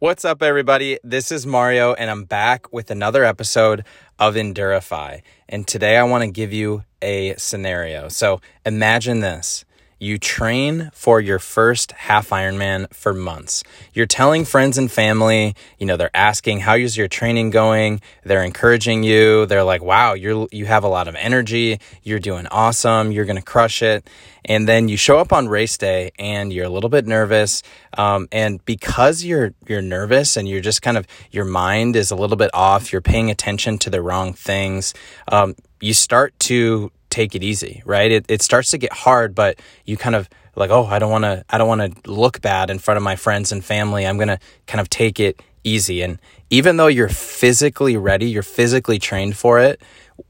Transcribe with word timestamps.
What's 0.00 0.24
up, 0.24 0.42
everybody? 0.42 0.98
This 1.04 1.30
is 1.30 1.46
Mario, 1.46 1.92
and 1.92 2.10
I'm 2.10 2.24
back 2.24 2.72
with 2.72 2.90
another 2.90 3.22
episode 3.22 3.84
of 4.18 4.34
Endurify. 4.34 5.20
And 5.46 5.68
today 5.68 5.98
I 5.98 6.04
want 6.04 6.24
to 6.24 6.30
give 6.30 6.54
you 6.54 6.84
a 7.02 7.34
scenario. 7.34 8.08
So 8.08 8.40
imagine 8.64 9.20
this 9.20 9.66
you 10.00 10.18
train 10.18 10.90
for 10.94 11.20
your 11.20 11.38
first 11.38 11.92
half 11.92 12.30
Ironman 12.30 12.92
for 12.92 13.12
months. 13.12 13.62
You're 13.92 14.06
telling 14.06 14.46
friends 14.46 14.78
and 14.78 14.90
family, 14.90 15.54
you 15.78 15.86
know, 15.86 15.98
they're 15.98 16.10
asking, 16.14 16.60
how 16.60 16.74
is 16.74 16.96
your 16.96 17.06
training 17.06 17.50
going? 17.50 18.00
They're 18.24 18.42
encouraging 18.42 19.02
you. 19.02 19.44
They're 19.44 19.62
like, 19.62 19.82
wow, 19.82 20.14
you're, 20.14 20.48
you 20.50 20.64
have 20.64 20.84
a 20.84 20.88
lot 20.88 21.06
of 21.06 21.14
energy. 21.16 21.80
You're 22.02 22.18
doing 22.18 22.46
awesome. 22.46 23.12
You're 23.12 23.26
going 23.26 23.36
to 23.36 23.42
crush 23.42 23.82
it. 23.82 24.08
And 24.46 24.66
then 24.66 24.88
you 24.88 24.96
show 24.96 25.18
up 25.18 25.34
on 25.34 25.48
race 25.48 25.76
day 25.76 26.12
and 26.18 26.50
you're 26.50 26.64
a 26.64 26.70
little 26.70 26.88
bit 26.88 27.06
nervous. 27.06 27.62
Um, 27.98 28.26
and 28.32 28.64
because 28.64 29.22
you're, 29.22 29.52
you're 29.68 29.82
nervous 29.82 30.38
and 30.38 30.48
you're 30.48 30.62
just 30.62 30.80
kind 30.80 30.96
of, 30.96 31.06
your 31.30 31.44
mind 31.44 31.94
is 31.94 32.10
a 32.10 32.16
little 32.16 32.38
bit 32.38 32.50
off, 32.54 32.90
you're 32.90 33.02
paying 33.02 33.30
attention 33.30 33.76
to 33.78 33.90
the 33.90 34.00
wrong 34.00 34.32
things. 34.32 34.94
Um, 35.28 35.56
you 35.78 35.92
start 35.92 36.38
to 36.40 36.90
take 37.10 37.34
it 37.34 37.42
easy, 37.42 37.82
right? 37.84 38.10
It, 38.10 38.26
it 38.28 38.42
starts 38.42 38.70
to 38.70 38.78
get 38.78 38.92
hard, 38.92 39.34
but 39.34 39.58
you 39.84 39.96
kind 39.96 40.14
of 40.14 40.28
like, 40.56 40.70
oh, 40.70 40.86
I 40.86 40.98
don't 40.98 41.10
want 41.10 41.24
to, 41.24 41.44
I 41.50 41.58
don't 41.58 41.68
want 41.68 42.04
to 42.04 42.10
look 42.10 42.40
bad 42.40 42.70
in 42.70 42.78
front 42.78 42.96
of 42.96 43.02
my 43.02 43.16
friends 43.16 43.52
and 43.52 43.64
family. 43.64 44.06
I'm 44.06 44.16
going 44.16 44.28
to 44.28 44.38
kind 44.66 44.80
of 44.80 44.90
take 44.90 45.20
it 45.20 45.42
easy. 45.64 46.02
And 46.02 46.18
even 46.48 46.76
though 46.76 46.86
you're 46.86 47.08
physically 47.08 47.96
ready, 47.96 48.26
you're 48.26 48.42
physically 48.42 48.98
trained 48.98 49.36
for 49.36 49.58
it, 49.58 49.80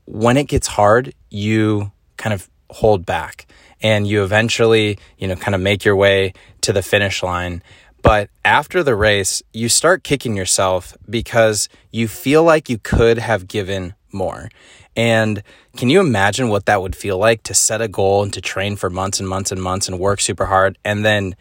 when 0.04 0.36
it 0.36 0.48
gets 0.48 0.66
hard, 0.66 1.14
you 1.30 1.92
kind 2.16 2.32
of 2.32 2.48
hold 2.70 3.06
back 3.06 3.46
and 3.82 4.06
you 4.06 4.22
eventually, 4.22 4.98
you 5.18 5.26
know, 5.28 5.36
kind 5.36 5.54
of 5.54 5.60
make 5.60 5.84
your 5.84 5.96
way 5.96 6.32
to 6.62 6.72
the 6.72 6.82
finish 6.82 7.22
line. 7.22 7.62
But 8.02 8.30
after 8.44 8.82
the 8.82 8.94
race, 8.94 9.42
you 9.52 9.68
start 9.68 10.04
kicking 10.04 10.36
yourself 10.36 10.96
because 11.08 11.68
you 11.90 12.08
feel 12.08 12.42
like 12.44 12.70
you 12.70 12.78
could 12.78 13.18
have 13.18 13.46
given 13.46 13.94
more. 14.12 14.48
And 14.96 15.42
can 15.76 15.88
you 15.88 16.00
imagine 16.00 16.48
what 16.48 16.66
that 16.66 16.82
would 16.82 16.96
feel 16.96 17.18
like 17.18 17.42
to 17.44 17.54
set 17.54 17.80
a 17.80 17.88
goal 17.88 18.22
and 18.22 18.32
to 18.32 18.40
train 18.40 18.76
for 18.76 18.90
months 18.90 19.20
and 19.20 19.28
months 19.28 19.52
and 19.52 19.62
months 19.62 19.88
and 19.88 19.98
work 19.98 20.20
super 20.20 20.46
hard 20.46 20.78
and 20.84 21.04
then 21.04 21.36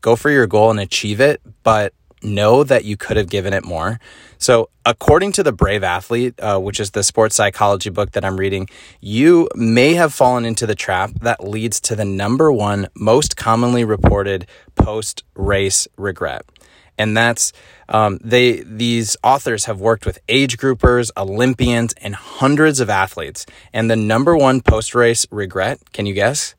go 0.00 0.16
for 0.16 0.30
your 0.30 0.46
goal 0.46 0.70
and 0.70 0.80
achieve 0.80 1.20
it, 1.20 1.40
but 1.62 1.92
know 2.22 2.64
that 2.64 2.84
you 2.84 2.96
could 2.96 3.16
have 3.16 3.28
given 3.28 3.52
it 3.52 3.64
more? 3.64 4.00
So, 4.38 4.70
according 4.84 5.32
to 5.32 5.42
the 5.42 5.52
Brave 5.52 5.84
Athlete, 5.84 6.34
uh, 6.40 6.58
which 6.58 6.80
is 6.80 6.92
the 6.92 7.02
sports 7.02 7.36
psychology 7.36 7.90
book 7.90 8.12
that 8.12 8.24
I'm 8.24 8.36
reading, 8.36 8.68
you 9.00 9.48
may 9.54 9.94
have 9.94 10.14
fallen 10.14 10.44
into 10.44 10.66
the 10.66 10.74
trap 10.74 11.10
that 11.20 11.46
leads 11.46 11.80
to 11.82 11.96
the 11.96 12.04
number 12.04 12.50
one 12.50 12.88
most 12.96 13.36
commonly 13.36 13.84
reported 13.84 14.46
post 14.74 15.24
race 15.34 15.86
regret 15.96 16.44
and 16.98 17.16
that's 17.16 17.52
um, 17.88 18.18
they 18.22 18.60
these 18.60 19.16
authors 19.22 19.64
have 19.64 19.80
worked 19.80 20.04
with 20.04 20.18
age 20.28 20.58
groupers, 20.58 21.10
Olympians, 21.16 21.94
and 22.00 22.14
hundreds 22.14 22.80
of 22.80 22.90
athletes. 22.90 23.46
And 23.72 23.90
the 23.90 23.96
number 23.96 24.36
one 24.36 24.60
post 24.60 24.94
race 24.94 25.26
regret, 25.30 25.80
can 25.92 26.04
you 26.04 26.14
guess, 26.14 26.54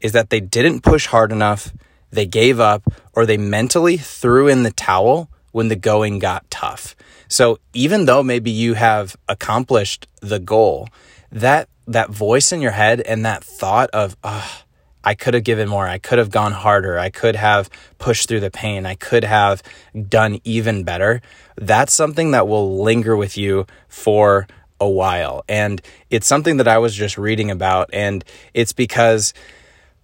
is 0.00 0.12
that 0.12 0.30
they 0.30 0.40
didn't 0.40 0.82
push 0.82 1.06
hard 1.06 1.32
enough, 1.32 1.72
they 2.10 2.26
gave 2.26 2.60
up, 2.60 2.82
or 3.14 3.24
they 3.24 3.38
mentally 3.38 3.96
threw 3.96 4.48
in 4.48 4.62
the 4.62 4.72
towel 4.72 5.30
when 5.52 5.68
the 5.68 5.76
going 5.76 6.18
got 6.18 6.50
tough. 6.50 6.96
So 7.28 7.58
even 7.72 8.04
though 8.04 8.22
maybe 8.22 8.50
you 8.50 8.74
have 8.74 9.16
accomplished 9.28 10.06
the 10.20 10.38
goal, 10.38 10.88
that 11.32 11.68
that 11.86 12.10
voice 12.10 12.52
in 12.52 12.60
your 12.60 12.72
head 12.72 13.00
and 13.00 13.24
that 13.24 13.44
thought 13.44 13.90
of, 13.90 14.16
oh, 14.24 14.63
I 15.04 15.14
could 15.14 15.34
have 15.34 15.44
given 15.44 15.68
more. 15.68 15.86
I 15.86 15.98
could 15.98 16.18
have 16.18 16.30
gone 16.30 16.52
harder. 16.52 16.98
I 16.98 17.10
could 17.10 17.36
have 17.36 17.68
pushed 17.98 18.28
through 18.28 18.40
the 18.40 18.50
pain. 18.50 18.86
I 18.86 18.94
could 18.94 19.24
have 19.24 19.62
done 20.08 20.40
even 20.44 20.82
better. 20.82 21.20
That's 21.56 21.92
something 21.92 22.30
that 22.32 22.48
will 22.48 22.82
linger 22.82 23.16
with 23.16 23.36
you 23.36 23.66
for 23.88 24.48
a 24.80 24.88
while. 24.88 25.44
And 25.48 25.80
it's 26.10 26.26
something 26.26 26.56
that 26.56 26.68
I 26.68 26.78
was 26.78 26.94
just 26.94 27.18
reading 27.18 27.50
about. 27.50 27.90
And 27.92 28.24
it's 28.54 28.72
because 28.72 29.34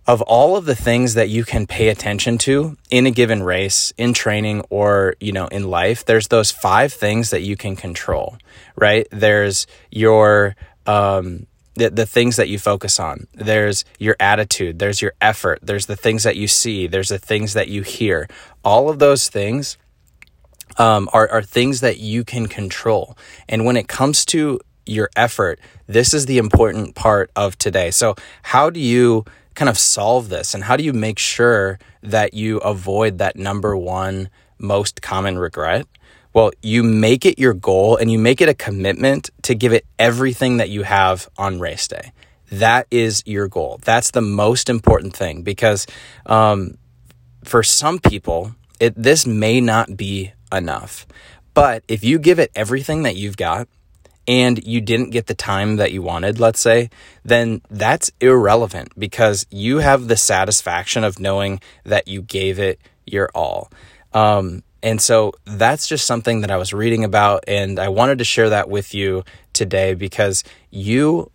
of 0.06 0.22
all 0.22 0.56
of 0.56 0.64
the 0.64 0.74
things 0.74 1.14
that 1.14 1.28
you 1.28 1.44
can 1.44 1.66
pay 1.66 1.88
attention 1.88 2.38
to 2.38 2.76
in 2.90 3.06
a 3.06 3.10
given 3.10 3.42
race, 3.42 3.92
in 3.96 4.12
training, 4.12 4.62
or, 4.70 5.14
you 5.20 5.32
know, 5.32 5.46
in 5.48 5.70
life, 5.70 6.04
there's 6.04 6.28
those 6.28 6.50
five 6.50 6.92
things 6.92 7.30
that 7.30 7.42
you 7.42 7.56
can 7.56 7.76
control, 7.76 8.36
right? 8.76 9.06
There's 9.10 9.66
your, 9.90 10.56
um, 10.86 11.46
the, 11.80 11.90
the 11.90 12.06
things 12.06 12.36
that 12.36 12.48
you 12.48 12.58
focus 12.58 13.00
on. 13.00 13.26
There's 13.32 13.84
your 13.98 14.16
attitude, 14.20 14.78
there's 14.78 15.00
your 15.02 15.14
effort, 15.20 15.58
there's 15.62 15.86
the 15.86 15.96
things 15.96 16.22
that 16.22 16.36
you 16.36 16.46
see, 16.46 16.86
there's 16.86 17.08
the 17.08 17.18
things 17.18 17.54
that 17.54 17.68
you 17.68 17.82
hear. 17.82 18.28
All 18.62 18.90
of 18.90 18.98
those 18.98 19.28
things 19.28 19.78
um, 20.78 21.08
are, 21.12 21.28
are 21.30 21.42
things 21.42 21.80
that 21.80 21.98
you 21.98 22.22
can 22.22 22.46
control. 22.46 23.16
And 23.48 23.64
when 23.64 23.76
it 23.76 23.88
comes 23.88 24.24
to 24.26 24.60
your 24.86 25.08
effort, 25.16 25.58
this 25.86 26.12
is 26.12 26.26
the 26.26 26.38
important 26.38 26.94
part 26.94 27.30
of 27.34 27.56
today. 27.56 27.90
So, 27.90 28.14
how 28.42 28.70
do 28.70 28.80
you 28.80 29.24
kind 29.54 29.68
of 29.68 29.78
solve 29.78 30.28
this 30.28 30.54
and 30.54 30.64
how 30.64 30.76
do 30.76 30.84
you 30.84 30.92
make 30.92 31.18
sure 31.18 31.78
that 32.02 32.34
you 32.34 32.58
avoid 32.58 33.18
that 33.18 33.36
number 33.36 33.76
one 33.76 34.28
most 34.58 35.02
common 35.02 35.38
regret? 35.38 35.86
Well, 36.32 36.52
you 36.62 36.82
make 36.82 37.26
it 37.26 37.38
your 37.38 37.54
goal 37.54 37.96
and 37.96 38.10
you 38.10 38.18
make 38.18 38.40
it 38.40 38.48
a 38.48 38.54
commitment 38.54 39.30
to 39.42 39.54
give 39.54 39.72
it 39.72 39.84
everything 39.98 40.58
that 40.58 40.70
you 40.70 40.84
have 40.84 41.28
on 41.36 41.58
race 41.58 41.88
day. 41.88 42.12
That 42.52 42.86
is 42.90 43.22
your 43.26 43.48
goal. 43.48 43.80
That's 43.84 44.10
the 44.10 44.20
most 44.20 44.68
important 44.68 45.14
thing 45.14 45.42
because 45.42 45.86
um, 46.26 46.78
for 47.44 47.62
some 47.62 47.98
people, 47.98 48.54
it, 48.78 48.94
this 48.96 49.26
may 49.26 49.60
not 49.60 49.96
be 49.96 50.32
enough. 50.52 51.06
But 51.54 51.82
if 51.88 52.04
you 52.04 52.18
give 52.18 52.38
it 52.38 52.50
everything 52.54 53.02
that 53.02 53.16
you've 53.16 53.36
got 53.36 53.68
and 54.26 54.64
you 54.64 54.80
didn't 54.80 55.10
get 55.10 55.26
the 55.26 55.34
time 55.34 55.76
that 55.76 55.92
you 55.92 56.02
wanted, 56.02 56.38
let's 56.38 56.60
say, 56.60 56.90
then 57.24 57.60
that's 57.70 58.10
irrelevant 58.20 58.92
because 58.98 59.46
you 59.50 59.78
have 59.78 60.06
the 60.06 60.16
satisfaction 60.16 61.02
of 61.02 61.18
knowing 61.18 61.60
that 61.84 62.06
you 62.06 62.22
gave 62.22 62.58
it 62.58 62.80
your 63.04 63.30
all. 63.34 63.70
Um, 64.12 64.62
and 64.82 65.00
so 65.00 65.32
that's 65.44 65.86
just 65.86 66.06
something 66.06 66.40
that 66.40 66.50
I 66.50 66.56
was 66.56 66.72
reading 66.72 67.04
about, 67.04 67.44
and 67.46 67.78
I 67.78 67.88
wanted 67.88 68.18
to 68.18 68.24
share 68.24 68.50
that 68.50 68.68
with 68.68 68.94
you 68.94 69.24
today 69.52 69.94
because 69.94 70.44
you 70.70 71.30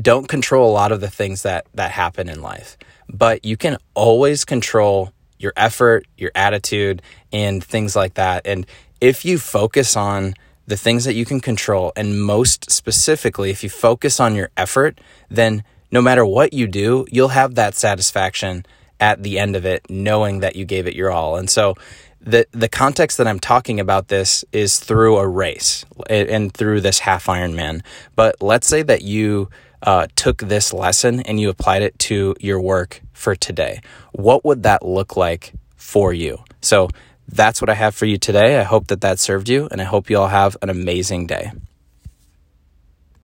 don't 0.00 0.28
control 0.28 0.70
a 0.70 0.72
lot 0.72 0.92
of 0.92 1.00
the 1.00 1.10
things 1.10 1.42
that 1.42 1.66
that 1.74 1.90
happen 1.90 2.28
in 2.28 2.42
life, 2.42 2.76
but 3.08 3.44
you 3.44 3.56
can 3.56 3.76
always 3.94 4.44
control 4.44 5.12
your 5.38 5.52
effort, 5.56 6.06
your 6.16 6.30
attitude, 6.34 7.02
and 7.32 7.64
things 7.64 7.96
like 7.96 8.14
that. 8.14 8.46
And 8.46 8.66
if 9.00 9.24
you 9.24 9.38
focus 9.38 9.96
on 9.96 10.34
the 10.66 10.76
things 10.76 11.04
that 11.04 11.14
you 11.14 11.24
can 11.24 11.40
control, 11.40 11.92
and 11.96 12.22
most 12.22 12.70
specifically, 12.70 13.50
if 13.50 13.64
you 13.64 13.70
focus 13.70 14.20
on 14.20 14.34
your 14.34 14.50
effort, 14.56 15.00
then 15.28 15.64
no 15.90 16.00
matter 16.00 16.24
what 16.24 16.52
you 16.52 16.66
do, 16.68 17.06
you'll 17.10 17.28
have 17.28 17.56
that 17.56 17.74
satisfaction 17.74 18.64
at 19.00 19.22
the 19.22 19.38
end 19.38 19.56
of 19.56 19.64
it, 19.64 19.84
knowing 19.88 20.40
that 20.40 20.54
you 20.54 20.64
gave 20.64 20.86
it 20.86 20.94
your 20.94 21.10
all. 21.10 21.36
And 21.36 21.48
so 21.50 21.74
the 22.20 22.46
the 22.52 22.68
context 22.68 23.18
that 23.18 23.26
I'm 23.26 23.40
talking 23.40 23.80
about 23.80 24.08
this 24.08 24.44
is 24.52 24.78
through 24.78 25.16
a 25.16 25.26
race 25.26 25.84
and 26.08 26.52
through 26.52 26.80
this 26.82 27.00
half 27.00 27.26
Ironman. 27.26 27.82
But 28.14 28.36
let's 28.40 28.66
say 28.66 28.82
that 28.82 29.02
you 29.02 29.48
uh, 29.82 30.06
took 30.16 30.38
this 30.38 30.72
lesson 30.72 31.20
and 31.20 31.40
you 31.40 31.48
applied 31.48 31.82
it 31.82 31.98
to 32.00 32.34
your 32.40 32.60
work 32.60 33.00
for 33.12 33.34
today. 33.34 33.80
What 34.12 34.44
would 34.44 34.62
that 34.64 34.84
look 34.84 35.16
like 35.16 35.54
for 35.76 36.12
you? 36.12 36.44
So 36.60 36.88
that's 37.26 37.62
what 37.62 37.70
I 37.70 37.74
have 37.74 37.94
for 37.94 38.06
you 38.06 38.18
today. 38.18 38.58
I 38.58 38.64
hope 38.64 38.88
that 38.88 39.00
that 39.00 39.18
served 39.18 39.48
you, 39.48 39.68
and 39.70 39.80
I 39.80 39.84
hope 39.84 40.10
you 40.10 40.18
all 40.18 40.28
have 40.28 40.56
an 40.62 40.68
amazing 40.68 41.26
day. 41.26 41.52